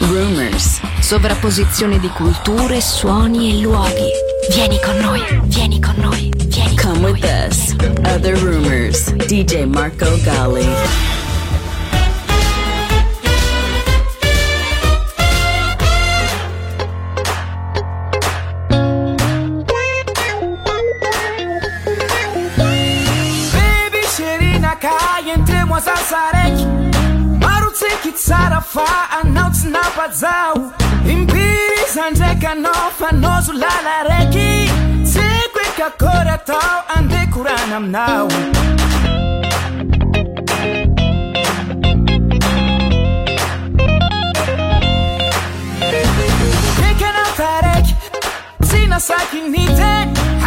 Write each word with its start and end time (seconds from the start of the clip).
rumors. 0.00 0.80
Sovrapposizione 1.00 1.98
di 1.98 2.08
culture, 2.08 2.80
suoni 2.80 3.50
e 3.50 3.62
luoghi. 3.62 4.10
Vieni 4.54 4.78
con 4.80 4.96
noi, 4.96 5.22
vieni 5.44 5.80
con 5.80 5.94
noi, 5.96 6.30
vieni 6.36 6.76
con 6.76 6.92
Come 6.92 7.10
noi. 7.10 7.12
with 7.12 7.24
us. 7.24 7.74
Other 8.14 8.36
rumors. 8.36 9.12
DJ 9.26 9.64
Marco 9.64 10.06
Gali. 10.22 10.66
Baby 23.52 24.02
tsara 28.30 28.60
fa 28.72 28.88
anao 29.18 29.50
tsy 29.50 29.68
napajaho 29.74 30.62
impiry 31.12 31.82
zandraika 31.94 32.50
anao 32.50 32.90
fanaozo 32.98 33.52
lala 33.62 33.94
raiky. 34.08 34.50
Tsiko 35.10 35.60
ikakora 35.68 36.34
atao 36.38 36.78
andekorana 36.96 37.76
aminao. 37.76 38.28
Ekanao 46.88 47.30
taraiky 47.40 47.94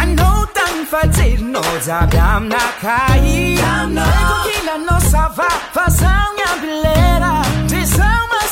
anao 0.02 0.46
tany 0.56 0.80
fajerinao 0.90 1.74
jiaby 1.84 2.18
aminakay 2.18 3.26
ekokilanao 3.56 5.00
sava 5.10 5.48
fazao 5.74 6.33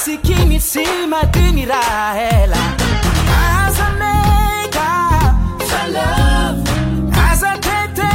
tsy 0.05 1.06
madiny 1.06 1.64
raha 1.64 2.14
ela 2.19 2.62
aza 3.67 3.89
meka 4.00 4.89
aza 7.31 7.53
tete 7.64 8.11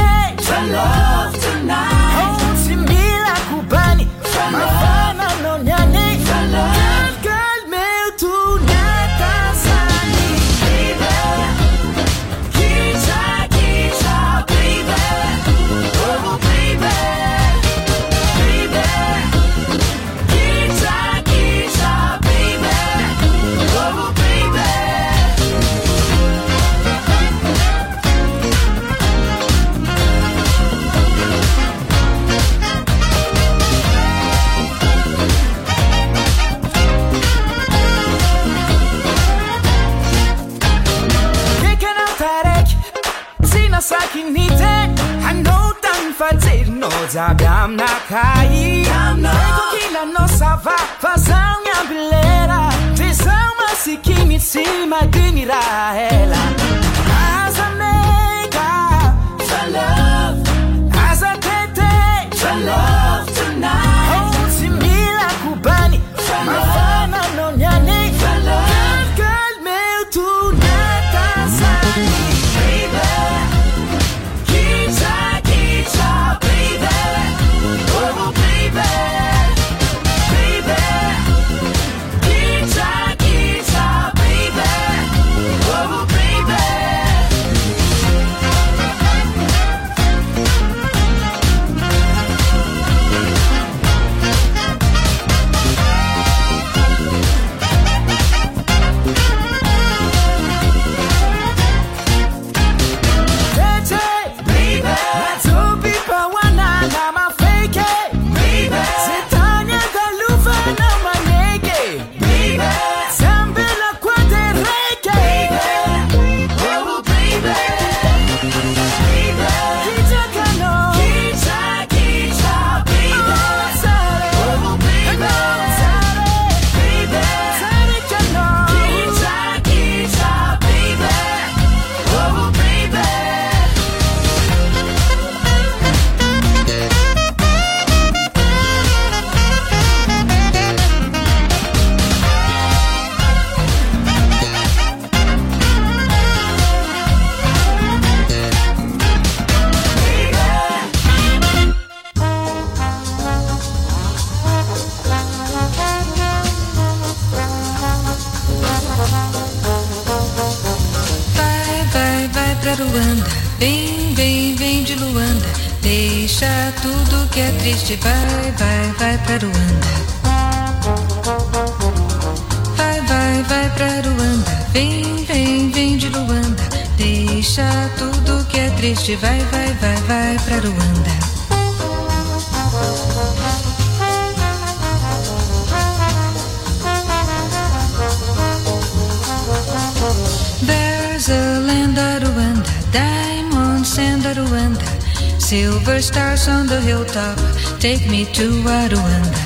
stars 196.38 196.48
on 196.48 196.66
the 196.66 196.80
hilltop. 196.80 197.38
Take 197.80 198.08
me 198.08 198.24
to 198.34 198.62
Rwanda. 198.62 199.38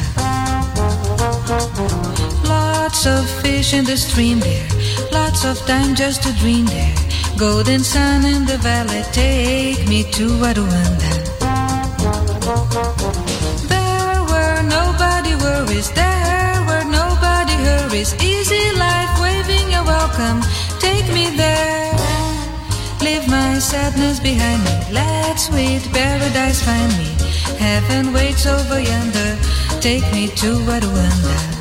Lots 2.48 3.06
of 3.06 3.28
fish 3.42 3.74
in 3.74 3.84
the 3.84 3.96
stream 3.96 4.40
there. 4.40 4.68
Lots 5.12 5.44
of 5.44 5.58
time 5.66 5.94
just 5.94 6.22
to 6.22 6.32
dream 6.40 6.66
there. 6.66 6.94
Golden 7.36 7.80
sun 7.80 8.24
in 8.24 8.44
the 8.44 8.58
valley, 8.58 9.02
take 9.12 9.86
me 9.88 10.04
to 10.12 10.28
Rwanda. 10.42 11.12
There 13.68 14.20
were 14.30 14.62
nobody 14.62 15.34
worries, 15.44 15.90
there 15.92 16.58
were 16.68 16.84
nobody 16.84 17.54
hurries. 17.66 18.14
Easy 18.22 18.64
life, 18.76 19.12
waving 19.20 19.74
a 19.74 19.82
welcome, 19.84 20.40
sadness 23.62 24.18
behind 24.18 24.64
me, 24.64 24.92
let 24.92 25.38
sweet 25.38 25.82
paradise 25.92 26.60
find 26.62 26.92
me. 26.98 27.14
Heaven 27.58 28.12
waits 28.12 28.44
over 28.44 28.80
yonder, 28.80 29.38
take 29.80 30.02
me 30.12 30.26
to 30.26 30.58
Rwanda. 30.66 31.51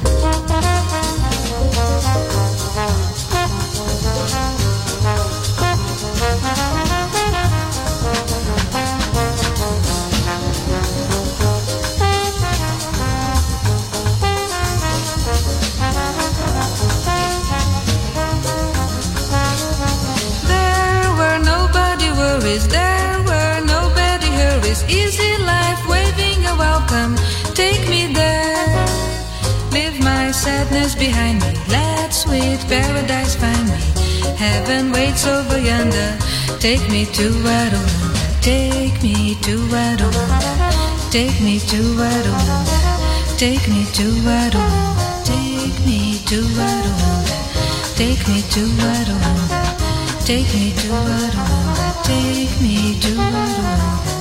Behind 31.02 31.42
me, 31.42 31.52
let 31.68 32.14
sweet 32.14 32.60
paradise 32.70 33.34
find 33.34 33.66
me. 33.74 33.82
Heaven 34.38 34.92
waits 34.92 35.26
over 35.26 35.58
yonder, 35.58 36.12
take 36.60 36.86
me 36.94 37.06
to 37.18 37.26
Rwanda, 37.42 37.82
take 38.42 39.02
me 39.02 39.34
to 39.46 39.54
Rwanda, 39.72 40.10
take 41.10 41.42
me 41.42 41.58
to 41.72 41.80
Rwanda, 41.98 42.36
take 43.42 43.68
me 43.74 43.84
to 43.98 44.06
Rwanda, 44.26 44.64
take 45.26 45.74
me 45.88 46.20
to 46.30 46.38
Rwanda, 46.58 46.96
take 47.98 48.22
me 48.28 48.42
to 48.52 48.62
Rwanda. 48.78 49.72
Take 50.24 50.54
me 50.54 50.72
to 50.72 50.88
Rwanda, 50.88 52.04
take 52.06 52.62
me 52.62 53.00
to 53.02 53.10
Rwanda. 53.10 54.21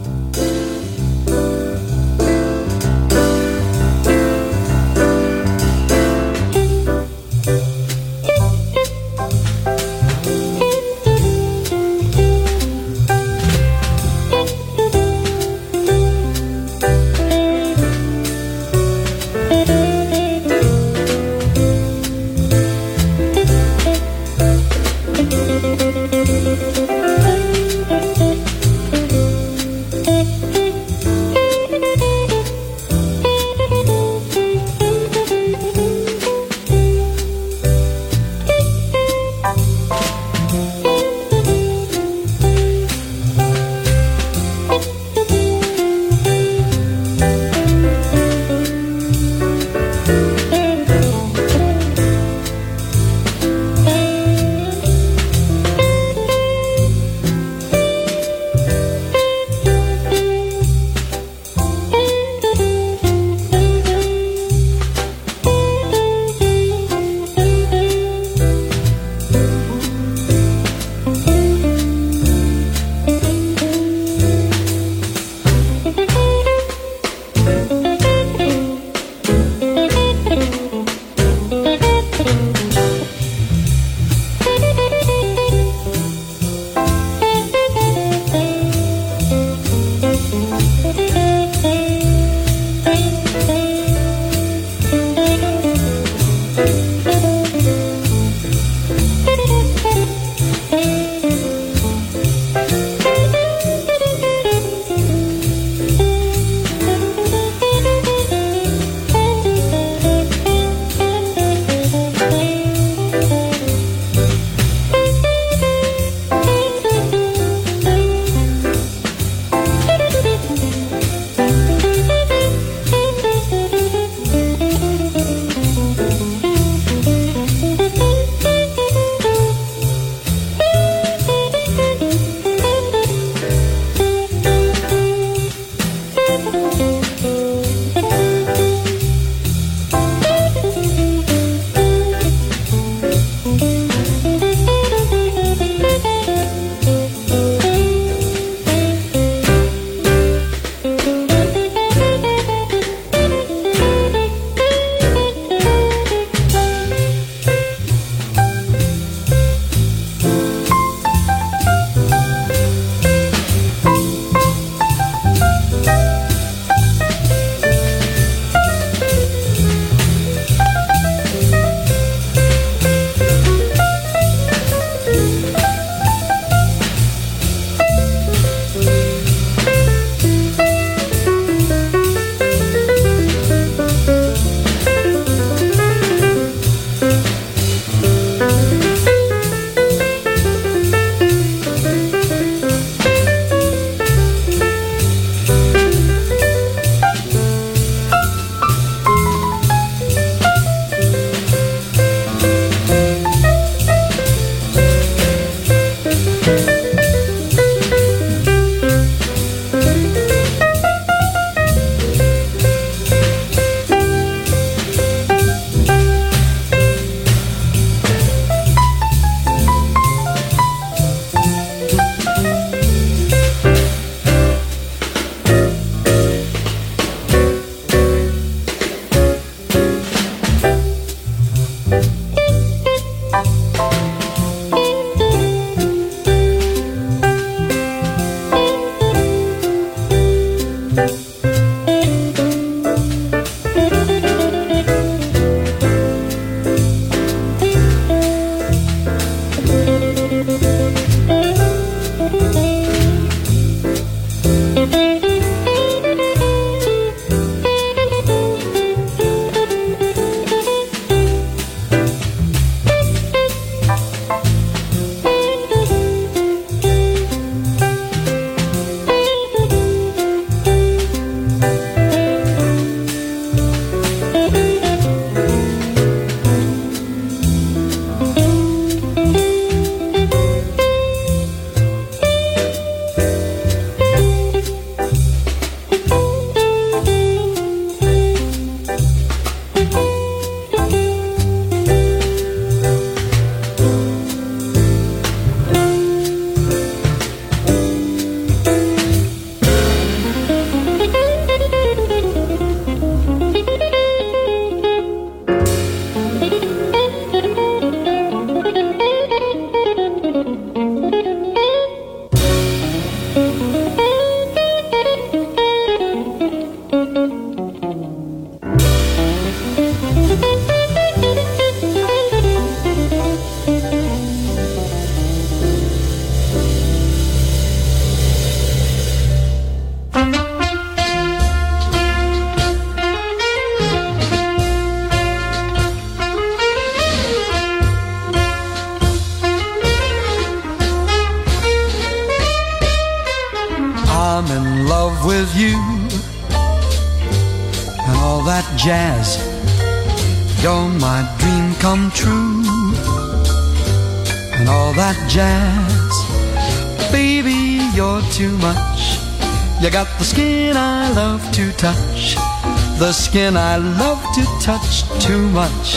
Skin 363.31 363.55
I 363.55 363.77
love 363.77 364.21
to 364.35 364.43
touch 364.59 365.07
too 365.25 365.47
much. 365.51 365.87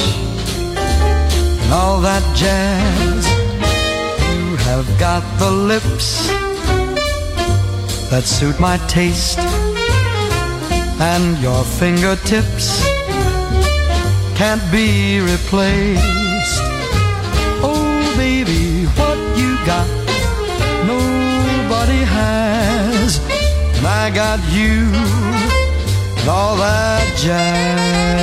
And 1.62 1.72
all 1.72 2.00
that 2.00 2.24
jazz. 2.36 3.26
You 4.30 4.56
have 4.68 4.86
got 5.00 5.24
the 5.40 5.50
lips 5.50 6.28
that 8.10 8.22
suit 8.22 8.60
my 8.60 8.76
taste, 8.86 9.40
and 11.00 11.36
your 11.42 11.64
fingertips 11.64 12.68
can't 14.38 14.64
be 14.70 15.18
replaced. 15.18 16.62
Oh, 17.66 18.14
baby, 18.16 18.86
what 18.98 19.18
you 19.40 19.50
got, 19.66 19.88
nobody 20.86 22.00
has. 22.18 23.18
And 23.76 23.86
I 23.86 24.10
got 24.14 24.38
you, 24.52 25.23
all 26.28 26.56
that 26.56 27.16
jazz. 27.18 28.14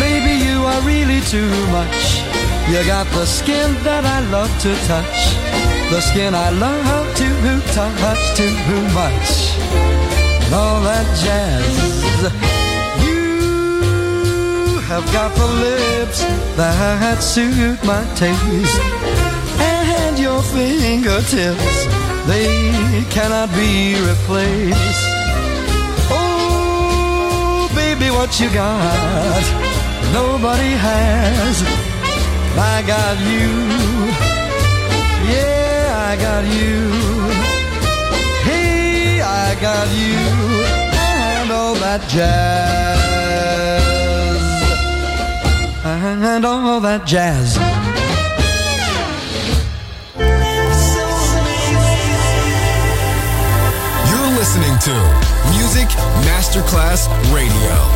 Baby, 0.00 0.44
you 0.44 0.64
are 0.64 0.80
really 0.82 1.20
too 1.20 1.48
much. 1.70 2.22
You 2.68 2.84
got 2.86 3.06
the 3.12 3.26
skin 3.26 3.74
that 3.84 4.04
I 4.04 4.20
love 4.30 4.50
to 4.62 4.74
touch. 4.86 5.34
The 5.90 6.00
skin 6.00 6.34
I 6.34 6.50
love 6.50 7.14
to 7.16 7.24
touch 7.72 8.36
too 8.36 8.50
much. 8.94 9.54
All 10.52 10.80
that 10.82 11.06
jazz. 11.22 12.63
Have 14.94 15.12
got 15.12 15.34
the 15.34 15.46
lips 15.46 16.22
that 16.54 17.18
suit 17.20 17.82
my 17.82 18.04
taste. 18.14 18.80
And 19.58 20.16
your 20.16 20.40
fingertips, 20.40 21.78
they 22.30 23.02
cannot 23.10 23.50
be 23.58 23.98
replaced. 24.10 25.06
Oh, 26.14 27.68
baby, 27.74 28.12
what 28.12 28.38
you 28.38 28.48
got? 28.54 29.42
Nobody 30.12 30.70
has. 30.86 31.56
I 32.54 32.84
got 32.86 33.18
you. 33.18 33.50
Yeah, 35.34 36.06
I 36.06 36.14
got 36.22 36.44
you. 36.54 36.78
Hey, 38.46 39.20
I 39.20 39.56
got 39.60 39.88
you. 39.90 40.20
And 40.94 41.50
all 41.50 41.74
that 41.82 42.00
jazz. 42.08 44.03
And 46.04 46.44
all 46.44 46.80
that 46.82 47.06
jazz. 47.06 47.56
You're 54.10 54.32
listening 54.36 54.78
to 54.80 54.92
Music 55.56 55.88
Masterclass 56.28 57.08
Radio. 57.32 57.93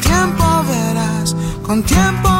tiempo 0.00 0.44
verás, 0.68 1.36
con 1.62 1.82
tiempo 1.82 2.39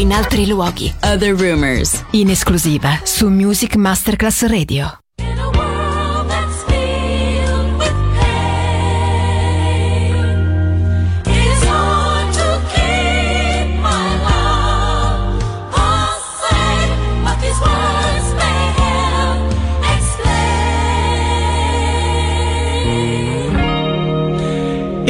In 0.00 0.12
altri 0.12 0.46
luoghi. 0.46 0.92
Other 1.02 1.34
Rumors. 1.34 2.04
In 2.12 2.30
esclusiva 2.30 3.00
su 3.02 3.28
Music 3.28 3.76
Masterclass 3.76 4.44
Radio. 4.44 4.98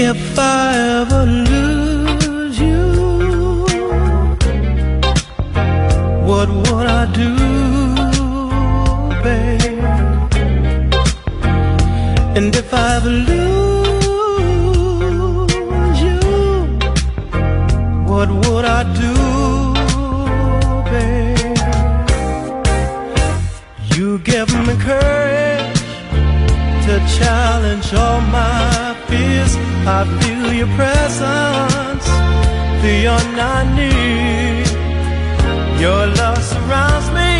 It's 0.02 0.36
hard 0.36 0.69
challenge 27.20 27.88
all 28.02 28.20
my 28.20 28.96
fears. 29.06 29.52
I 29.96 30.00
feel 30.18 30.46
your 30.60 30.70
presence 30.78 32.06
beyond 32.84 33.34
I 33.56 33.58
need. 33.80 34.66
Your 35.84 36.02
love 36.20 36.42
surrounds 36.52 37.08
me, 37.18 37.32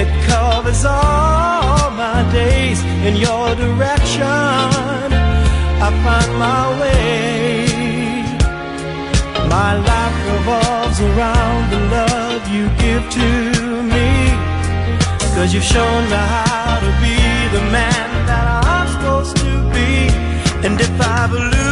it 0.00 0.08
covers 0.30 0.84
all 0.84 1.90
my 2.04 2.20
days. 2.32 2.80
In 3.06 3.14
your 3.26 3.46
direction, 3.64 5.06
I 5.86 5.88
find 6.04 6.30
my 6.46 6.62
way. 6.80 7.28
My 9.56 9.72
life 9.90 10.18
revolves 10.32 10.98
around 11.08 11.62
the 11.72 11.80
love 11.96 12.42
you 12.54 12.64
give 12.84 13.04
to 13.18 13.28
me. 13.94 14.08
Cause 15.34 15.54
you've 15.54 15.70
shown 15.76 16.02
me 16.12 16.20
how 16.34 16.80
to 16.84 16.90
And 20.68 20.78
if 20.82 21.00
I 21.00 21.24
ever 21.24 21.67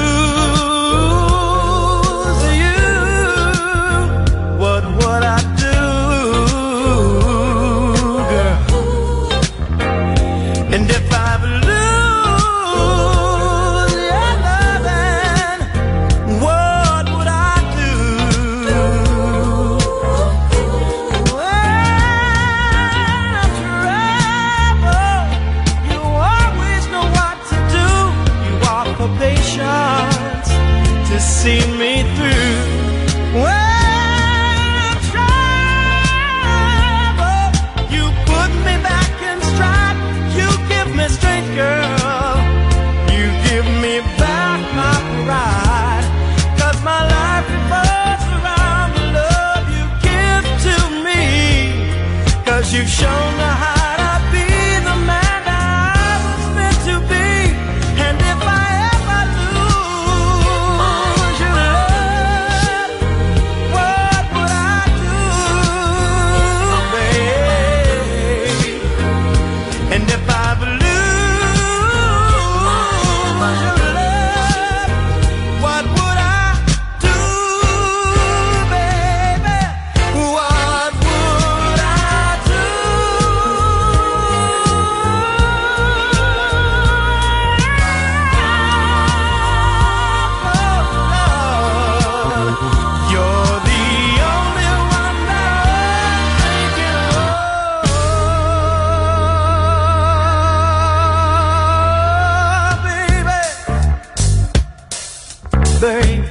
Babe. 105.81 106.24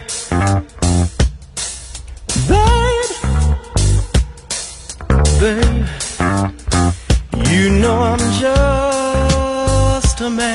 Babe. 2.50 3.12
Babe. 5.40 5.86
You 7.52 7.70
know 7.70 7.98
I'm 8.02 8.20
just 8.42 10.22
a 10.22 10.30
man 10.32 10.55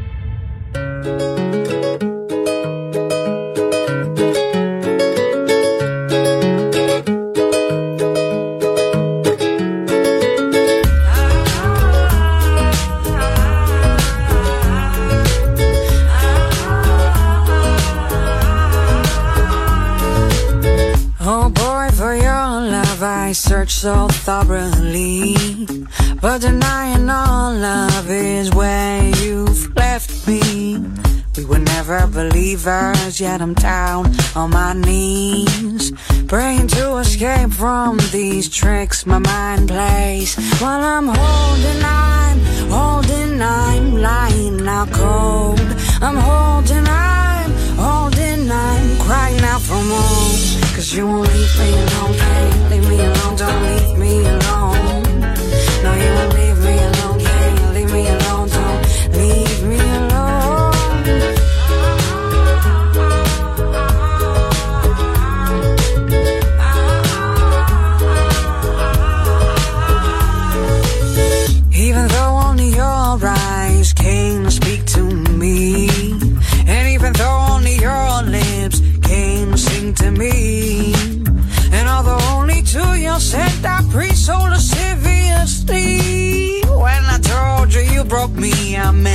But 26.21 26.41
denying 26.41 27.09
all 27.09 27.53
love 27.53 28.09
is 28.09 28.53
where 28.53 29.03
you've 29.23 29.75
left 29.75 30.27
me. 30.27 30.77
We 31.37 31.45
were 31.45 31.57
never 31.57 32.05
believers, 32.05 33.19
yet 33.19 33.41
I'm 33.41 33.53
down 33.53 34.13
on 34.35 34.49
my 34.51 34.73
knees. 34.73 35.93
Praying 36.27 36.67
to 36.67 36.97
escape 36.97 37.51
from 37.53 37.97
these 38.11 38.49
tricks 38.49 39.05
my 39.05 39.19
mind 39.19 39.69
plays. 39.69 40.35
While 40.59 40.83
I'm 40.83 41.07
holding 41.07 41.83
I'm 41.83 42.39
holding 42.69 43.41
I'm 43.41 44.01
lying 44.01 44.57
now 44.57 44.85
cold. 44.85 45.59
I'm 46.01 46.17
holding 46.17 46.87
I'm 46.87 47.51
holding 47.77 48.51
I'm 48.51 48.97
crying 48.99 49.43
out 49.43 49.61
for 49.61 49.81
more. 49.81 50.75
Cause 50.75 50.93
you 50.93 51.07
won't 51.07 51.27
leave 51.33 51.59
me 51.59 51.73
alone, 51.73 52.13
can't 52.13 52.71
leave 52.71 52.89
me 52.89 52.99
alone, 52.99 53.35
don't 53.37 53.63
leave 53.63 53.97
me 53.97 54.00
you. 56.01 56.30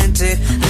romantic 0.06 0.65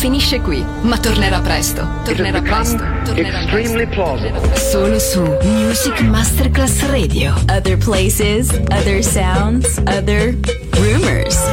finisce 0.00 0.40
qui, 0.40 0.64
ma 0.80 0.96
tornerà 0.96 1.40
presto. 1.40 1.86
Tornerà 2.04 2.40
presto. 2.40 2.82
Tornerà 3.04 3.40
Extremely 3.42 3.86
plausible. 3.86 4.56
Solo 4.56 4.98
su 4.98 5.20
Music 5.42 6.00
Masterclass 6.00 6.86
Radio. 6.86 7.34
Other 7.54 7.76
places, 7.76 8.48
other 8.70 9.04
sounds, 9.04 9.76
other 9.84 10.38
rumors. 10.70 11.49